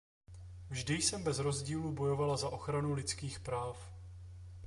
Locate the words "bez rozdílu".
1.23-1.91